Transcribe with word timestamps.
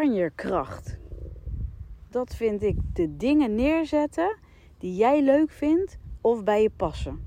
Kanjerkracht. 0.00 0.98
Dat 2.10 2.34
vind 2.36 2.62
ik 2.62 2.76
de 2.92 3.16
dingen 3.16 3.54
neerzetten 3.54 4.36
die 4.78 4.94
jij 4.94 5.22
leuk 5.22 5.50
vindt 5.50 5.98
of 6.20 6.44
bij 6.44 6.62
je 6.62 6.70
passen. 6.70 7.24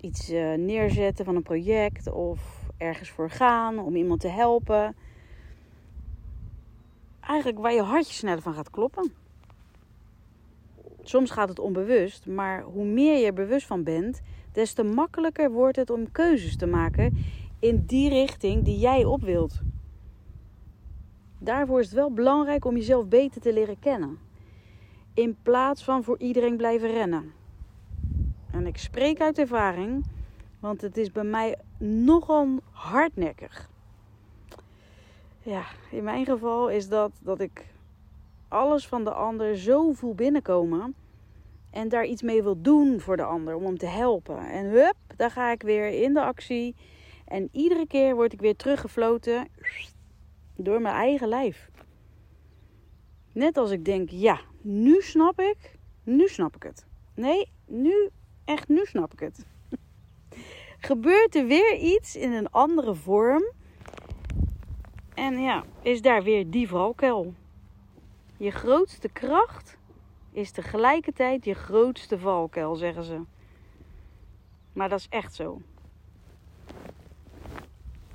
Iets 0.00 0.30
uh, 0.30 0.54
neerzetten 0.54 1.24
van 1.24 1.36
een 1.36 1.42
project 1.42 2.12
of 2.12 2.68
ergens 2.76 3.10
voor 3.10 3.30
gaan 3.30 3.78
om 3.78 3.96
iemand 3.96 4.20
te 4.20 4.28
helpen. 4.28 4.96
Eigenlijk 7.20 7.58
waar 7.58 7.74
je 7.74 7.82
hartje 7.82 8.14
sneller 8.14 8.42
van 8.42 8.54
gaat 8.54 8.70
kloppen. 8.70 9.12
Soms 11.02 11.30
gaat 11.30 11.48
het 11.48 11.58
onbewust, 11.58 12.26
maar 12.26 12.62
hoe 12.62 12.86
meer 12.86 13.18
je 13.18 13.26
er 13.26 13.34
bewust 13.34 13.66
van 13.66 13.82
bent, 13.82 14.20
des 14.52 14.72
te 14.72 14.82
makkelijker 14.82 15.50
wordt 15.50 15.76
het 15.76 15.90
om 15.90 16.12
keuzes 16.12 16.56
te 16.56 16.66
maken 16.66 17.16
in 17.58 17.84
die 17.86 18.08
richting 18.08 18.64
die 18.64 18.78
jij 18.78 19.04
op 19.04 19.22
wilt. 19.22 19.62
Daarvoor 21.44 21.80
is 21.80 21.86
het 21.86 21.94
wel 21.94 22.10
belangrijk 22.10 22.64
om 22.64 22.76
jezelf 22.76 23.06
beter 23.06 23.40
te 23.40 23.52
leren 23.52 23.78
kennen. 23.78 24.18
In 25.14 25.36
plaats 25.42 25.84
van 25.84 26.04
voor 26.04 26.18
iedereen 26.18 26.56
blijven 26.56 26.90
rennen. 26.90 27.32
En 28.50 28.66
ik 28.66 28.76
spreek 28.76 29.20
uit 29.20 29.38
ervaring, 29.38 30.04
want 30.60 30.80
het 30.80 30.96
is 30.96 31.12
bij 31.12 31.24
mij 31.24 31.56
nogal 31.78 32.48
hardnekkig. 32.70 33.70
Ja, 35.42 35.64
in 35.90 36.04
mijn 36.04 36.24
geval 36.24 36.70
is 36.70 36.88
dat 36.88 37.10
dat 37.22 37.40
ik 37.40 37.66
alles 38.48 38.88
van 38.88 39.04
de 39.04 39.12
ander 39.12 39.56
zo 39.56 39.92
voel 39.92 40.14
binnenkomen. 40.14 40.94
En 41.70 41.88
daar 41.88 42.04
iets 42.04 42.22
mee 42.22 42.42
wil 42.42 42.62
doen 42.62 43.00
voor 43.00 43.16
de 43.16 43.24
ander, 43.24 43.54
om 43.54 43.64
hem 43.64 43.78
te 43.78 43.86
helpen. 43.86 44.38
En 44.38 44.64
hup, 44.64 44.96
daar 45.16 45.30
ga 45.30 45.50
ik 45.50 45.62
weer 45.62 46.02
in 46.02 46.14
de 46.14 46.22
actie. 46.22 46.74
En 47.24 47.48
iedere 47.52 47.86
keer 47.86 48.14
word 48.14 48.32
ik 48.32 48.40
weer 48.40 48.56
teruggefloten 48.56 49.48
door 50.56 50.80
mijn 50.80 50.94
eigen 50.94 51.28
lijf. 51.28 51.70
Net 53.32 53.56
als 53.56 53.70
ik 53.70 53.84
denk, 53.84 54.10
ja, 54.10 54.40
nu 54.60 55.00
snap 55.00 55.40
ik, 55.40 55.78
nu 56.02 56.28
snap 56.28 56.56
ik 56.56 56.62
het. 56.62 56.86
Nee, 57.14 57.52
nu, 57.66 58.10
echt 58.44 58.68
nu 58.68 58.84
snap 58.84 59.12
ik 59.12 59.20
het. 59.20 59.46
Gebeurt 60.88 61.34
er 61.34 61.46
weer 61.46 61.76
iets 61.76 62.16
in 62.16 62.32
een 62.32 62.50
andere 62.50 62.94
vorm. 62.94 63.52
En 65.14 65.38
ja, 65.38 65.64
is 65.82 66.02
daar 66.02 66.22
weer 66.22 66.50
die 66.50 66.68
valkuil. 66.68 67.34
Je 68.36 68.50
grootste 68.50 69.08
kracht 69.08 69.78
is 70.32 70.50
tegelijkertijd 70.50 71.44
je 71.44 71.54
grootste 71.54 72.18
valkuil, 72.18 72.74
zeggen 72.74 73.04
ze. 73.04 73.20
Maar 74.72 74.88
dat 74.88 74.98
is 74.98 75.08
echt 75.08 75.34
zo. 75.34 75.60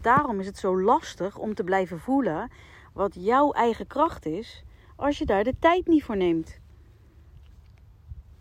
Daarom 0.01 0.39
is 0.39 0.45
het 0.45 0.57
zo 0.57 0.81
lastig 0.81 1.37
om 1.37 1.53
te 1.53 1.63
blijven 1.63 1.99
voelen 1.99 2.51
wat 2.93 3.15
jouw 3.15 3.51
eigen 3.51 3.87
kracht 3.87 4.25
is 4.25 4.63
als 4.95 5.17
je 5.17 5.25
daar 5.25 5.43
de 5.43 5.59
tijd 5.59 5.87
niet 5.87 6.03
voor 6.03 6.17
neemt. 6.17 6.59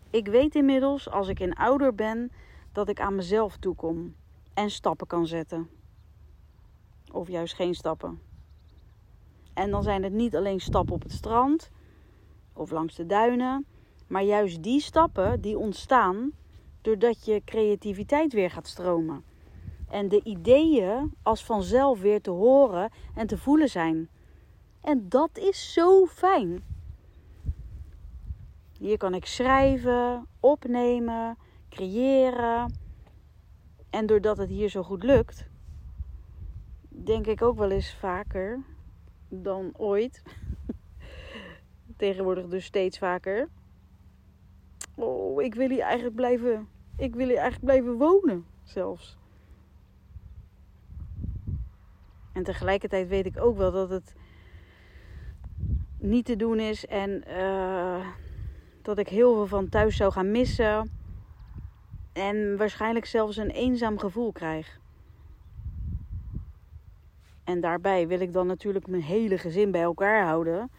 Ik 0.09 0.27
weet 0.27 0.55
inmiddels 0.55 1.09
als 1.09 1.27
ik 1.27 1.39
in 1.39 1.53
ouder 1.53 1.95
ben 1.95 2.31
dat 2.71 2.89
ik 2.89 2.99
aan 2.99 3.15
mezelf 3.15 3.57
toekom 3.57 4.15
en 4.53 4.69
stappen 4.69 5.07
kan 5.07 5.27
zetten. 5.27 5.69
Of 7.11 7.27
juist 7.27 7.55
geen 7.55 7.73
stappen. 7.73 8.21
En 9.53 9.71
dan 9.71 9.83
zijn 9.83 10.03
het 10.03 10.13
niet 10.13 10.35
alleen 10.35 10.59
stappen 10.59 10.93
op 10.93 11.03
het 11.03 11.11
strand 11.11 11.71
of 12.53 12.71
langs 12.71 12.95
de 12.95 13.05
duinen, 13.05 13.65
maar 14.07 14.23
juist 14.23 14.63
die 14.63 14.81
stappen 14.81 15.41
die 15.41 15.57
ontstaan 15.57 16.31
doordat 16.81 17.25
je 17.25 17.41
creativiteit 17.45 18.33
weer 18.33 18.51
gaat 18.51 18.67
stromen. 18.67 19.28
En 19.89 20.07
de 20.07 20.23
ideeën 20.23 21.13
als 21.23 21.45
vanzelf 21.45 21.99
weer 21.99 22.21
te 22.21 22.29
horen 22.29 22.91
en 23.15 23.27
te 23.27 23.37
voelen 23.37 23.69
zijn. 23.69 24.09
En 24.81 25.09
dat 25.09 25.37
is 25.37 25.73
zo 25.73 26.05
fijn. 26.05 26.63
Hier 28.79 28.97
kan 28.97 29.13
ik 29.13 29.25
schrijven, 29.25 30.27
opnemen, 30.39 31.37
creëren. 31.69 32.73
En 33.89 34.05
doordat 34.05 34.37
het 34.37 34.49
hier 34.49 34.69
zo 34.69 34.83
goed 34.83 35.03
lukt, 35.03 35.47
denk 36.89 37.27
ik 37.27 37.41
ook 37.41 37.57
wel 37.57 37.71
eens 37.71 37.93
vaker 37.93 38.63
dan 39.29 39.71
ooit. 39.77 40.23
Tegenwoordig 41.97 42.47
dus 42.47 42.65
steeds 42.65 42.97
vaker. 42.97 43.49
Oh, 44.95 45.41
ik 45.41 45.55
wil 45.55 45.69
hier 45.69 45.81
eigenlijk 45.81 46.15
blijven. 46.15 46.67
Ik 46.97 47.15
wil 47.15 47.27
hier 47.27 47.37
eigenlijk 47.37 47.65
blijven 47.65 47.97
wonen, 47.97 48.45
zelfs. 48.63 49.18
En 52.39 52.45
tegelijkertijd 52.45 53.07
weet 53.07 53.25
ik 53.25 53.41
ook 53.41 53.57
wel 53.57 53.71
dat 53.71 53.89
het 53.89 54.15
niet 55.97 56.25
te 56.25 56.35
doen 56.35 56.59
is 56.59 56.85
en 56.85 57.23
uh, 57.27 58.07
dat 58.81 58.97
ik 58.97 59.07
heel 59.07 59.33
veel 59.33 59.47
van 59.47 59.69
thuis 59.69 59.95
zou 59.95 60.11
gaan 60.11 60.31
missen. 60.31 60.91
En 62.13 62.57
waarschijnlijk 62.57 63.05
zelfs 63.05 63.37
een 63.37 63.49
eenzaam 63.49 63.99
gevoel 63.99 64.31
krijg. 64.31 64.79
En 67.43 67.61
daarbij 67.61 68.07
wil 68.07 68.19
ik 68.19 68.33
dan 68.33 68.47
natuurlijk 68.47 68.87
mijn 68.87 69.01
hele 69.01 69.37
gezin 69.37 69.71
bij 69.71 69.81
elkaar 69.81 70.25
houden. 70.25 70.71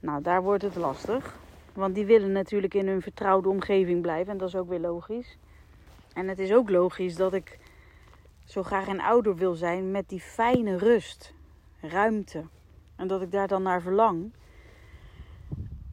Nou, 0.00 0.22
daar 0.22 0.42
wordt 0.42 0.62
het 0.62 0.76
lastig. 0.76 1.36
Want 1.72 1.94
die 1.94 2.06
willen 2.06 2.32
natuurlijk 2.32 2.74
in 2.74 2.88
hun 2.88 3.02
vertrouwde 3.02 3.48
omgeving 3.48 4.02
blijven. 4.02 4.32
En 4.32 4.38
dat 4.38 4.48
is 4.48 4.56
ook 4.56 4.68
weer 4.68 4.80
logisch. 4.80 5.38
En 6.12 6.28
het 6.28 6.38
is 6.38 6.52
ook 6.52 6.70
logisch 6.70 7.16
dat 7.16 7.32
ik 7.32 7.58
zo 8.48 8.62
graag 8.62 8.86
een 8.86 9.00
ouder 9.00 9.36
wil 9.36 9.54
zijn 9.54 9.90
met 9.90 10.08
die 10.08 10.20
fijne 10.20 10.76
rust, 10.76 11.34
ruimte. 11.80 12.44
En 12.96 13.06
dat 13.06 13.22
ik 13.22 13.32
daar 13.32 13.48
dan 13.48 13.62
naar 13.62 13.82
verlang. 13.82 14.32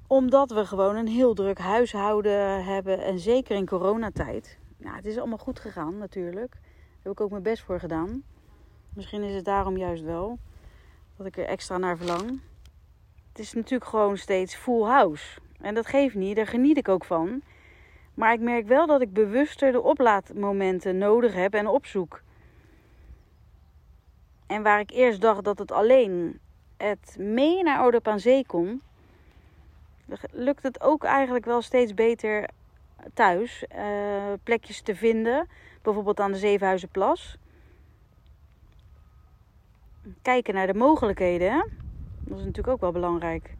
Omdat 0.08 0.52
we 0.52 0.66
gewoon 0.66 0.96
een 0.96 1.08
heel 1.08 1.34
druk 1.34 1.58
huishouden 1.58 2.66
hebben. 2.66 3.04
En 3.04 3.20
zeker 3.20 3.56
in 3.56 3.66
coronatijd. 3.66 4.58
Nou, 4.78 4.96
het 4.96 5.06
is 5.06 5.18
allemaal 5.18 5.38
goed 5.38 5.60
gegaan 5.60 5.98
natuurlijk. 5.98 6.52
Daar 6.52 7.02
heb 7.02 7.12
ik 7.12 7.22
ook 7.22 7.30
mijn 7.30 7.44
best 7.44 7.64
voor 7.64 7.80
gedaan. 7.80 8.24
Misschien 8.94 9.24
is 9.24 9.36
het 9.36 9.46
daarom 9.46 9.78
juist 9.78 10.04
wel 10.04 10.40
dat 11.18 11.26
ik 11.26 11.38
er 11.38 11.46
extra 11.46 11.78
naar 11.78 11.98
verlang. 11.98 12.42
Het 13.30 13.40
is 13.40 13.54
natuurlijk 13.54 13.90
gewoon 13.90 14.18
steeds 14.18 14.56
full 14.56 14.84
house. 14.84 15.40
En 15.62 15.74
dat 15.74 15.88
geeft 15.88 16.16
niet, 16.16 16.36
daar 16.36 16.48
geniet 16.48 16.78
ik 16.78 16.90
ook 16.90 17.06
van. 17.06 17.42
Maar 18.14 18.34
ik 18.34 18.40
merk 18.40 18.68
wel 18.68 18.88
dat 18.88 19.02
ik 19.02 19.14
bewuster 19.14 19.72
de 19.72 19.82
oplaadmomenten 19.82 20.98
nodig 20.98 21.34
heb 21.34 21.54
en 21.54 21.68
opzoek. 21.68 22.24
En 24.48 24.64
waar 24.64 24.80
ik 24.80 24.92
eerst 24.92 25.22
dacht 25.22 25.44
dat 25.44 25.60
het 25.60 25.72
alleen 25.72 26.40
het 26.78 27.16
mee 27.20 27.64
naar 27.64 27.80
Oudop 27.80 28.08
aan 28.08 28.20
Zee 28.20 28.46
kon, 28.46 28.82
lukt 30.32 30.64
het 30.64 30.82
ook 30.82 31.04
eigenlijk 31.04 31.46
wel 31.46 31.62
steeds 31.62 31.94
beter 31.94 32.50
thuis. 33.14 33.66
Uh, 33.76 34.34
plekjes 34.44 34.82
te 34.82 34.96
vinden, 34.96 35.48
bijvoorbeeld 35.82 36.20
aan 36.20 36.32
de 36.32 36.38
Zevenhuizenplas. 36.38 37.38
Kijken 40.22 40.54
naar 40.54 40.68
de 40.68 40.74
mogelijkheden, 40.74 41.72
dat 42.20 42.38
is 42.38 42.44
natuurlijk 42.44 42.74
ook 42.74 42.82
wel 42.82 42.92
belangrijk. 42.92 43.56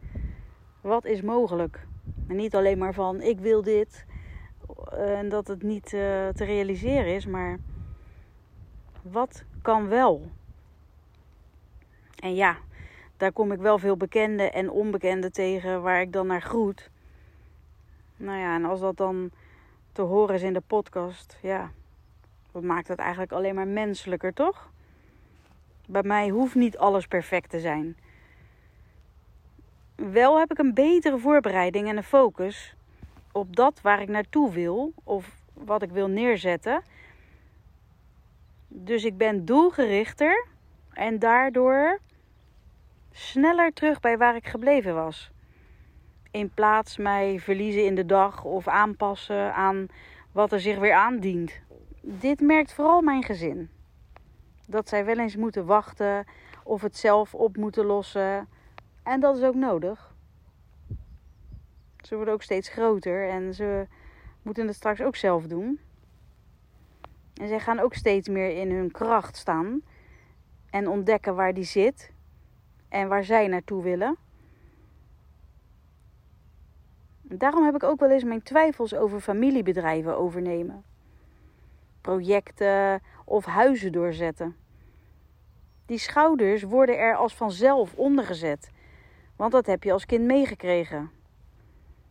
Wat 0.80 1.04
is 1.04 1.22
mogelijk? 1.22 1.86
Niet 2.26 2.54
alleen 2.54 2.78
maar 2.78 2.94
van 2.94 3.20
ik 3.20 3.40
wil 3.40 3.62
dit 3.62 4.06
eh, 4.90 5.18
en 5.18 5.28
dat 5.28 5.46
het 5.46 5.62
niet 5.62 5.84
uh, 5.84 6.28
te 6.28 6.44
realiseren 6.44 7.14
is, 7.14 7.26
maar 7.26 7.58
wat 9.02 9.44
kan 9.62 9.88
wel? 9.88 10.30
En 12.16 12.34
ja, 12.34 12.56
daar 13.16 13.32
kom 13.32 13.52
ik 13.52 13.58
wel 13.58 13.78
veel 13.78 13.96
bekende 13.96 14.50
en 14.50 14.70
onbekende 14.70 15.30
tegen 15.30 15.82
waar 15.82 16.00
ik 16.00 16.12
dan 16.12 16.26
naar 16.26 16.42
groet. 16.42 16.90
Nou 18.16 18.38
ja, 18.38 18.54
en 18.54 18.64
als 18.64 18.80
dat 18.80 18.96
dan 18.96 19.30
te 19.92 20.02
horen 20.02 20.34
is 20.34 20.42
in 20.42 20.52
de 20.52 20.62
podcast, 20.66 21.38
ja, 21.42 21.70
dat 22.52 22.62
maakt 22.62 22.88
het 22.88 22.98
eigenlijk 22.98 23.32
alleen 23.32 23.54
maar 23.54 23.68
menselijker, 23.68 24.32
toch? 24.32 24.70
Bij 25.86 26.02
mij 26.02 26.28
hoeft 26.28 26.54
niet 26.54 26.78
alles 26.78 27.06
perfect 27.06 27.50
te 27.50 27.60
zijn. 27.60 27.96
Wel 29.94 30.38
heb 30.38 30.50
ik 30.50 30.58
een 30.58 30.74
betere 30.74 31.18
voorbereiding 31.18 31.88
en 31.88 31.96
een 31.96 32.02
focus 32.02 32.74
op 33.32 33.56
dat 33.56 33.80
waar 33.80 34.00
ik 34.00 34.08
naartoe 34.08 34.52
wil 34.52 34.92
of 35.04 35.34
wat 35.52 35.82
ik 35.82 35.90
wil 35.90 36.08
neerzetten. 36.08 36.82
Dus 38.68 39.04
ik 39.04 39.16
ben 39.16 39.44
doelgerichter 39.44 40.46
en 40.96 41.18
daardoor 41.18 41.98
sneller 43.12 43.72
terug 43.72 44.00
bij 44.00 44.18
waar 44.18 44.36
ik 44.36 44.46
gebleven 44.46 44.94
was. 44.94 45.30
In 46.30 46.50
plaats 46.50 46.96
mij 46.96 47.40
verliezen 47.40 47.84
in 47.84 47.94
de 47.94 48.06
dag 48.06 48.44
of 48.44 48.68
aanpassen 48.68 49.54
aan 49.54 49.86
wat 50.32 50.52
er 50.52 50.60
zich 50.60 50.78
weer 50.78 50.94
aandient. 50.94 51.60
Dit 52.00 52.40
merkt 52.40 52.72
vooral 52.72 53.00
mijn 53.00 53.22
gezin. 53.22 53.70
Dat 54.66 54.88
zij 54.88 55.04
wel 55.04 55.18
eens 55.18 55.36
moeten 55.36 55.66
wachten 55.66 56.24
of 56.64 56.82
het 56.82 56.96
zelf 56.96 57.34
op 57.34 57.56
moeten 57.56 57.84
lossen. 57.84 58.48
En 59.02 59.20
dat 59.20 59.36
is 59.36 59.42
ook 59.42 59.54
nodig. 59.54 60.14
Ze 62.00 62.16
worden 62.16 62.34
ook 62.34 62.42
steeds 62.42 62.68
groter 62.68 63.28
en 63.28 63.54
ze 63.54 63.86
moeten 64.42 64.66
het 64.66 64.76
straks 64.76 65.00
ook 65.00 65.16
zelf 65.16 65.46
doen. 65.46 65.80
En 67.34 67.48
zij 67.48 67.60
gaan 67.60 67.78
ook 67.78 67.94
steeds 67.94 68.28
meer 68.28 68.56
in 68.56 68.70
hun 68.70 68.90
kracht 68.90 69.36
staan 69.36 69.82
en 70.70 70.88
ontdekken 70.88 71.34
waar 71.34 71.54
die 71.54 71.64
zit 71.64 72.10
en 72.88 73.08
waar 73.08 73.24
zij 73.24 73.46
naartoe 73.46 73.82
willen. 73.82 74.16
Daarom 77.22 77.64
heb 77.64 77.74
ik 77.74 77.82
ook 77.82 78.00
wel 78.00 78.10
eens 78.10 78.24
mijn 78.24 78.42
twijfels 78.42 78.94
over 78.94 79.20
familiebedrijven 79.20 80.16
overnemen. 80.18 80.84
Projecten 82.00 83.02
of 83.24 83.44
huizen 83.44 83.92
doorzetten. 83.92 84.56
Die 85.86 85.98
schouders 85.98 86.62
worden 86.62 86.98
er 86.98 87.16
als 87.16 87.34
vanzelf 87.34 87.94
ondergezet, 87.94 88.70
want 89.36 89.52
dat 89.52 89.66
heb 89.66 89.82
je 89.82 89.92
als 89.92 90.06
kind 90.06 90.24
meegekregen. 90.24 91.10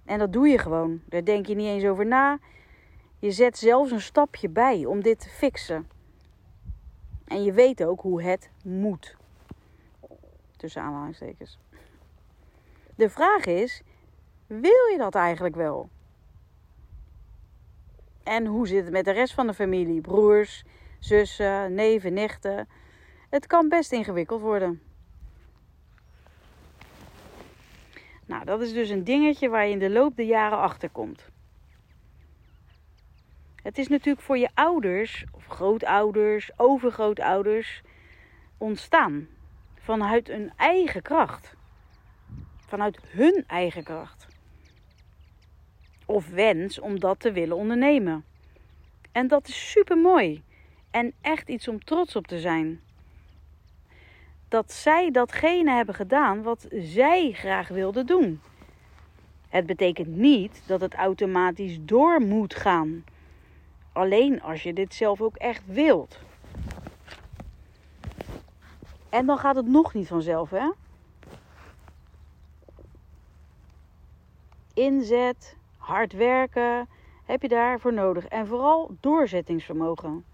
En 0.05 0.19
dat 0.19 0.33
doe 0.33 0.47
je 0.47 0.57
gewoon. 0.57 1.01
Daar 1.05 1.23
denk 1.23 1.45
je 1.45 1.55
niet 1.55 1.67
eens 1.67 1.85
over 1.85 2.05
na. 2.05 2.39
Je 3.19 3.31
zet 3.31 3.57
zelfs 3.57 3.91
een 3.91 4.01
stapje 4.01 4.49
bij 4.49 4.85
om 4.85 5.01
dit 5.01 5.19
te 5.19 5.29
fixen. 5.29 5.89
En 7.27 7.43
je 7.43 7.51
weet 7.51 7.83
ook 7.83 8.01
hoe 8.01 8.23
het 8.23 8.49
moet. 8.63 9.15
Tussen 10.57 10.81
aanhalingstekens. 10.81 11.59
De 12.95 13.09
vraag 13.09 13.45
is: 13.45 13.81
wil 14.47 14.85
je 14.91 14.95
dat 14.97 15.15
eigenlijk 15.15 15.55
wel? 15.55 15.89
En 18.23 18.45
hoe 18.45 18.67
zit 18.67 18.83
het 18.83 18.93
met 18.93 19.05
de 19.05 19.11
rest 19.11 19.33
van 19.33 19.47
de 19.47 19.53
familie? 19.53 20.01
Broers, 20.01 20.63
zussen, 20.99 21.73
neven, 21.73 22.13
nichten. 22.13 22.67
Het 23.29 23.47
kan 23.47 23.69
best 23.69 23.91
ingewikkeld 23.91 24.41
worden. 24.41 24.81
Nou, 28.25 28.45
dat 28.45 28.61
is 28.61 28.73
dus 28.73 28.89
een 28.89 29.03
dingetje 29.03 29.49
waar 29.49 29.65
je 29.65 29.71
in 29.71 29.79
de 29.79 29.89
loop 29.89 30.15
der 30.15 30.25
jaren 30.25 30.57
achter 30.57 30.89
komt. 30.89 31.29
Het 33.65 33.77
is 33.77 33.87
natuurlijk 33.87 34.25
voor 34.25 34.37
je 34.37 34.49
ouders, 34.53 35.25
of 35.31 35.45
grootouders, 35.45 36.51
overgrootouders, 36.55 37.81
ontstaan. 38.57 39.27
Vanuit 39.75 40.27
hun 40.27 40.51
eigen 40.55 41.01
kracht. 41.01 41.55
Vanuit 42.67 42.99
hun 43.07 43.43
eigen 43.47 43.83
kracht. 43.83 44.27
Of 46.05 46.29
wens 46.29 46.79
om 46.79 46.99
dat 46.99 47.19
te 47.19 47.31
willen 47.31 47.55
ondernemen. 47.55 48.23
En 49.11 49.27
dat 49.27 49.47
is 49.47 49.71
super 49.71 49.97
mooi. 49.97 50.43
En 50.91 51.13
echt 51.21 51.49
iets 51.49 51.67
om 51.67 51.83
trots 51.83 52.15
op 52.15 52.27
te 52.27 52.39
zijn. 52.39 52.81
Dat 54.47 54.71
zij 54.71 55.11
datgene 55.11 55.71
hebben 55.71 55.95
gedaan 55.95 56.43
wat 56.43 56.67
zij 56.71 57.31
graag 57.31 57.67
wilden 57.67 58.05
doen. 58.05 58.41
Het 59.49 59.65
betekent 59.65 60.15
niet 60.15 60.63
dat 60.65 60.81
het 60.81 60.93
automatisch 60.93 61.77
door 61.81 62.21
moet 62.21 62.55
gaan 62.55 63.03
alleen 63.95 64.41
als 64.41 64.63
je 64.63 64.73
dit 64.73 64.93
zelf 64.93 65.21
ook 65.21 65.35
echt 65.35 65.61
wilt. 65.65 66.19
En 69.09 69.25
dan 69.25 69.37
gaat 69.37 69.55
het 69.55 69.67
nog 69.67 69.93
niet 69.93 70.07
vanzelf, 70.07 70.49
hè? 70.49 70.69
Inzet, 74.73 75.57
hard 75.77 76.13
werken, 76.13 76.87
heb 77.25 77.41
je 77.41 77.47
daarvoor 77.47 77.93
nodig. 77.93 78.25
En 78.25 78.47
vooral 78.47 78.95
doorzettingsvermogen. 78.99 80.25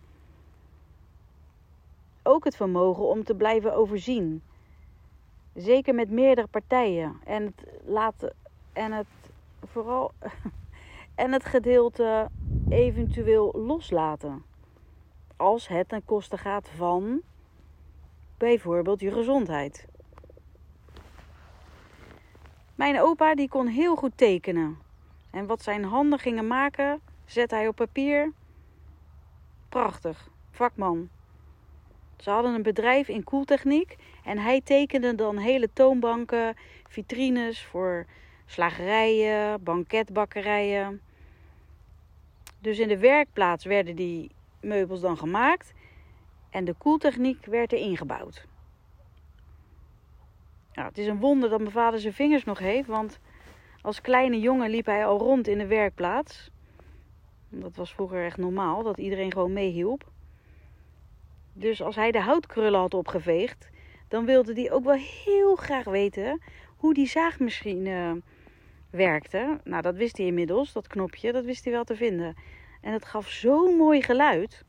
Ook 2.23 2.43
het 2.43 2.55
vermogen 2.55 3.07
om 3.07 3.23
te 3.23 3.35
blijven 3.35 3.75
overzien. 3.75 4.43
Zeker 5.53 5.95
met 5.95 6.09
meerdere 6.09 6.47
partijen. 6.47 7.21
En 7.23 7.45
het 7.45 7.65
laten. 7.85 8.33
En 8.73 8.91
het 8.91 9.07
vooral. 9.65 10.11
En 11.15 11.31
het 11.31 11.45
gedeelte 11.45 12.29
eventueel 12.71 13.51
loslaten. 13.53 14.43
Als 15.37 15.67
het 15.67 15.89
ten 15.89 16.05
koste 16.05 16.37
gaat 16.37 16.69
van 16.69 17.21
bijvoorbeeld 18.37 18.99
je 18.99 19.11
gezondheid. 19.11 19.87
Mijn 22.75 22.99
opa 22.99 23.35
die 23.35 23.49
kon 23.49 23.67
heel 23.67 23.95
goed 23.95 24.17
tekenen. 24.17 24.77
En 25.31 25.45
wat 25.45 25.61
zijn 25.61 25.83
handen 25.83 26.19
gingen 26.19 26.47
maken, 26.47 27.01
zet 27.25 27.51
hij 27.51 27.67
op 27.67 27.75
papier. 27.75 28.31
Prachtig, 29.69 30.29
vakman. 30.51 31.09
Ze 32.17 32.29
hadden 32.29 32.53
een 32.53 32.63
bedrijf 32.63 33.07
in 33.07 33.23
koeltechniek 33.23 33.95
en 34.23 34.37
hij 34.37 34.61
tekende 34.61 35.15
dan 35.15 35.37
hele 35.37 35.69
toonbanken, 35.73 36.55
vitrines 36.87 37.65
voor 37.65 38.05
slagerijen, 38.45 39.63
banketbakkerijen. 39.63 41.01
Dus 42.61 42.79
in 42.79 42.87
de 42.87 42.97
werkplaats 42.97 43.65
werden 43.65 43.95
die 43.95 44.31
meubels 44.61 45.01
dan 45.01 45.17
gemaakt 45.17 45.73
en 46.49 46.65
de 46.65 46.73
koeltechniek 46.73 47.45
werd 47.45 47.71
er 47.71 47.79
ingebouwd. 47.79 48.47
Nou, 50.73 50.87
het 50.87 50.97
is 50.97 51.07
een 51.07 51.19
wonder 51.19 51.49
dat 51.49 51.59
mijn 51.59 51.71
vader 51.71 51.99
zijn 51.99 52.13
vingers 52.13 52.43
nog 52.43 52.59
heeft, 52.59 52.87
want 52.87 53.19
als 53.81 54.01
kleine 54.01 54.39
jongen 54.39 54.69
liep 54.69 54.85
hij 54.85 55.05
al 55.05 55.17
rond 55.17 55.47
in 55.47 55.57
de 55.57 55.67
werkplaats. 55.67 56.49
Dat 57.49 57.75
was 57.75 57.93
vroeger 57.93 58.25
echt 58.25 58.37
normaal, 58.37 58.83
dat 58.83 58.97
iedereen 58.97 59.31
gewoon 59.31 59.53
meehielp. 59.53 60.09
Dus 61.53 61.81
als 61.81 61.95
hij 61.95 62.11
de 62.11 62.21
houtkrullen 62.21 62.79
had 62.79 62.93
opgeveegd, 62.93 63.69
dan 64.07 64.25
wilde 64.25 64.53
hij 64.53 64.71
ook 64.71 64.83
wel 64.83 64.99
heel 65.25 65.55
graag 65.55 65.85
weten 65.85 66.41
hoe 66.77 66.93
die 66.93 67.07
zaagmachine 67.07 68.21
werkte. 68.91 69.59
Nou, 69.63 69.81
dat 69.81 69.95
wist 69.95 70.17
hij 70.17 70.25
inmiddels, 70.25 70.73
dat 70.73 70.87
knopje, 70.87 71.31
dat 71.31 71.45
wist 71.45 71.63
hij 71.63 71.73
wel 71.73 71.83
te 71.83 71.95
vinden. 71.95 72.35
En 72.81 72.93
het 72.93 73.05
gaf 73.05 73.29
zo'n 73.29 73.75
mooi 73.77 74.01
geluid. 74.01 74.65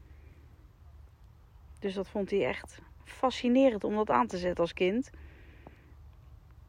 Dus 1.79 1.95
dat 1.95 2.09
vond 2.09 2.31
hij 2.31 2.47
echt 2.47 2.81
fascinerend 3.05 3.85
om 3.85 3.95
dat 3.95 4.11
aan 4.11 4.27
te 4.27 4.37
zetten 4.37 4.65
als 4.65 4.73
kind. 4.73 5.11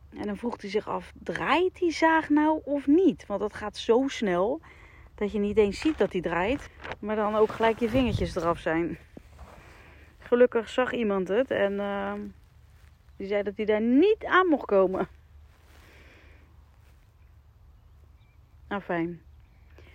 En 0.10 0.26
dan 0.26 0.38
vroeg 0.38 0.62
hij 0.62 0.70
zich 0.70 0.88
af: 0.88 1.12
draait 1.24 1.80
die 1.80 1.92
zaag 1.92 2.30
nou 2.30 2.62
of 2.64 2.88
niet? 2.88 3.26
Want 3.26 3.40
dat 3.40 3.54
gaat 3.54 3.78
zo 3.78 4.08
snel 4.08 4.62
dat 5.16 5.32
je 5.32 5.40
niet 5.40 5.58
eens 5.58 5.80
ziet 5.80 5.98
dat 5.98 6.12
hij 6.12 6.22
draait, 6.22 6.70
maar 7.00 7.16
dan 7.16 7.36
ook 7.36 7.52
gelijk 7.52 7.80
je 7.80 7.90
vingertjes 7.90 8.36
eraf 8.36 8.60
zijn. 8.60 8.98
Gelukkig 10.18 10.70
zag 10.70 10.94
iemand 10.94 11.28
het 11.28 11.52
en 11.52 11.74
uh, 11.74 12.14
die 13.18 13.28
zei 13.28 13.44
dat 13.44 13.54
hij 13.56 13.66
daar 13.66 13.82
niet 13.82 14.26
aan 14.26 14.48
mocht 14.48 14.66
komen. 14.66 15.08
Fijn. 18.82 19.22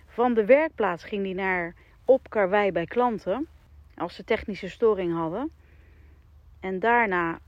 Van 0.05 0.33
de 0.33 0.45
werkplaats 0.45 1.03
ging 1.03 1.23
hij 1.23 1.33
naar 1.33 1.73
op 2.05 2.29
karwei 2.29 2.71
bij 2.71 2.85
klanten. 2.85 3.47
Als 3.97 4.15
ze 4.15 4.23
technische 4.23 4.69
storing 4.69 5.13
hadden. 5.13 5.51
En 6.59 6.79
daarna 6.79 7.39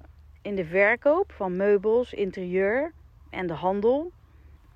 in 0.42 0.56
de 0.56 0.66
verkoop 0.66 1.32
van 1.32 1.56
meubels, 1.56 2.14
interieur 2.14 2.92
en 3.30 3.48
de 3.48 3.54
handel. 3.54 4.12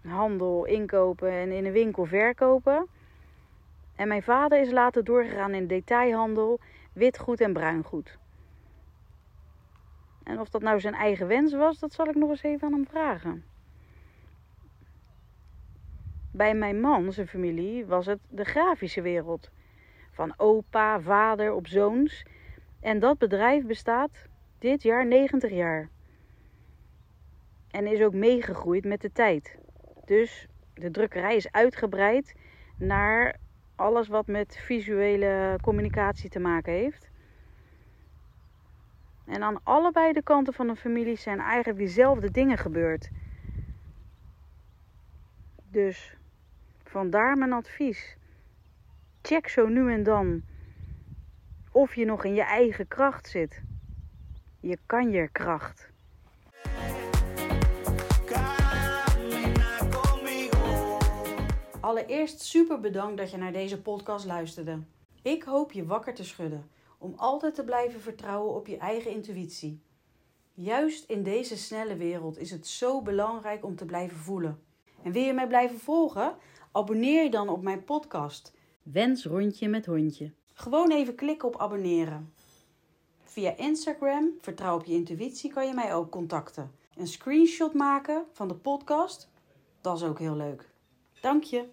Handel, 0.07 0.65
inkopen 0.65 1.31
en 1.31 1.51
in 1.51 1.65
een 1.65 1.71
winkel 1.71 2.05
verkopen. 2.05 2.87
En 3.95 4.07
mijn 4.07 4.23
vader 4.23 4.61
is 4.61 4.71
later 4.71 5.03
doorgegaan 5.03 5.53
in 5.53 5.67
detailhandel, 5.67 6.59
witgoed 6.93 7.41
en 7.41 7.53
bruingoed. 7.53 8.17
En 10.23 10.39
of 10.39 10.49
dat 10.49 10.61
nou 10.61 10.79
zijn 10.79 10.93
eigen 10.93 11.27
wens 11.27 11.53
was, 11.53 11.79
dat 11.79 11.93
zal 11.93 12.07
ik 12.07 12.15
nog 12.15 12.29
eens 12.29 12.43
even 12.43 12.67
aan 12.67 12.73
hem 12.73 12.87
vragen. 12.87 13.43
Bij 16.35 16.55
mijn 16.55 16.79
man, 16.79 17.13
zijn 17.13 17.27
familie, 17.27 17.85
was 17.85 18.05
het 18.05 18.19
de 18.29 18.43
grafische 18.43 19.01
wereld. 19.01 19.49
Van 20.11 20.33
opa, 20.37 20.99
vader 20.99 21.53
op 21.53 21.67
zoons. 21.67 22.25
En 22.79 22.99
dat 22.99 23.17
bedrijf 23.17 23.65
bestaat 23.65 24.27
dit 24.59 24.83
jaar 24.83 25.05
90 25.05 25.51
jaar. 25.51 25.89
En 27.71 27.87
is 27.87 28.01
ook 28.01 28.13
meegegroeid 28.13 28.85
met 28.85 29.01
de 29.01 29.11
tijd. 29.11 29.57
Dus 30.05 30.47
de 30.73 30.91
drukkerij 30.91 31.35
is 31.35 31.51
uitgebreid 31.51 32.35
naar 32.77 33.35
alles 33.75 34.07
wat 34.07 34.27
met 34.27 34.57
visuele 34.57 35.57
communicatie 35.61 36.29
te 36.29 36.39
maken 36.39 36.73
heeft. 36.73 37.09
En 39.25 39.43
aan 39.43 39.59
allebei 39.63 40.13
de 40.13 40.23
kanten 40.23 40.53
van 40.53 40.67
de 40.67 40.75
familie 40.75 41.17
zijn 41.17 41.39
eigenlijk 41.39 41.77
diezelfde 41.77 42.31
dingen 42.31 42.57
gebeurd. 42.57 43.09
Dus 45.71 46.17
Vandaar 46.95 47.37
mijn 47.37 47.53
advies. 47.53 48.17
Check 49.21 49.47
zo 49.47 49.67
nu 49.67 49.91
en 49.91 50.03
dan 50.03 50.43
of 51.71 51.95
je 51.95 52.05
nog 52.05 52.23
in 52.23 52.33
je 52.33 52.43
eigen 52.43 52.87
kracht 52.87 53.27
zit. 53.27 53.61
Je 54.59 54.77
kan 54.85 55.11
je 55.11 55.29
kracht. 55.31 55.89
Allereerst 61.79 62.41
super 62.41 62.79
bedankt 62.79 63.17
dat 63.17 63.31
je 63.31 63.37
naar 63.37 63.53
deze 63.53 63.81
podcast 63.81 64.25
luisterde. 64.25 64.79
Ik 65.21 65.43
hoop 65.43 65.71
je 65.71 65.85
wakker 65.85 66.13
te 66.13 66.23
schudden 66.23 66.69
om 66.97 67.13
altijd 67.15 67.55
te 67.55 67.63
blijven 67.63 68.01
vertrouwen 68.01 68.53
op 68.53 68.67
je 68.67 68.77
eigen 68.77 69.11
intuïtie. 69.11 69.81
Juist 70.53 71.09
in 71.09 71.23
deze 71.23 71.57
snelle 71.57 71.95
wereld 71.95 72.37
is 72.37 72.51
het 72.51 72.67
zo 72.67 73.01
belangrijk 73.01 73.65
om 73.65 73.75
te 73.75 73.85
blijven 73.85 74.17
voelen. 74.17 74.59
En 75.03 75.11
wil 75.11 75.23
je 75.23 75.33
mij 75.33 75.47
blijven 75.47 75.79
volgen? 75.79 76.35
Abonneer 76.75 77.23
je 77.23 77.29
dan 77.29 77.49
op 77.49 77.61
mijn 77.61 77.83
podcast. 77.83 78.53
Wens 78.83 79.25
rondje 79.25 79.67
met 79.67 79.85
hondje. 79.85 80.33
Gewoon 80.53 80.91
even 80.91 81.15
klikken 81.15 81.47
op 81.47 81.57
abonneren. 81.57 82.33
Via 83.23 83.57
Instagram, 83.57 84.31
vertrouw 84.41 84.75
op 84.75 84.85
je 84.85 84.93
intuïtie, 84.93 85.53
kan 85.53 85.67
je 85.67 85.73
mij 85.73 85.93
ook 85.93 86.11
contacten. 86.11 86.71
Een 86.95 87.07
screenshot 87.07 87.73
maken 87.73 88.25
van 88.31 88.47
de 88.47 88.55
podcast, 88.55 89.29
dat 89.81 89.95
is 89.97 90.03
ook 90.03 90.19
heel 90.19 90.35
leuk. 90.35 90.69
Dank 91.21 91.43
je. 91.43 91.69